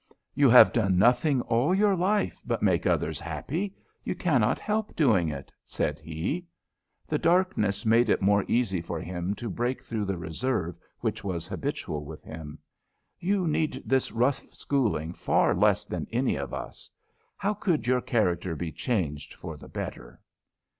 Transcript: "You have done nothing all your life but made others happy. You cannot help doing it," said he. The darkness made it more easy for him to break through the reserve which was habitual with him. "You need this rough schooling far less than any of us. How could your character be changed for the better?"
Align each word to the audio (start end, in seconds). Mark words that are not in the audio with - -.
"You 0.33 0.49
have 0.49 0.73
done 0.73 0.97
nothing 0.97 1.41
all 1.41 1.75
your 1.75 1.95
life 1.95 2.41
but 2.43 2.63
made 2.63 2.87
others 2.87 3.19
happy. 3.19 3.75
You 4.03 4.15
cannot 4.15 4.57
help 4.57 4.95
doing 4.95 5.29
it," 5.29 5.51
said 5.63 5.99
he. 5.99 6.47
The 7.07 7.19
darkness 7.19 7.85
made 7.85 8.09
it 8.09 8.19
more 8.19 8.43
easy 8.47 8.81
for 8.81 8.99
him 8.99 9.35
to 9.35 9.47
break 9.47 9.83
through 9.83 10.05
the 10.05 10.17
reserve 10.17 10.75
which 11.01 11.23
was 11.23 11.45
habitual 11.45 12.03
with 12.03 12.23
him. 12.23 12.57
"You 13.19 13.47
need 13.47 13.83
this 13.85 14.11
rough 14.11 14.43
schooling 14.51 15.13
far 15.13 15.53
less 15.53 15.85
than 15.85 16.07
any 16.11 16.35
of 16.35 16.51
us. 16.51 16.89
How 17.37 17.53
could 17.53 17.85
your 17.85 18.01
character 18.01 18.55
be 18.55 18.71
changed 18.71 19.35
for 19.35 19.55
the 19.55 19.69
better?" 19.69 20.19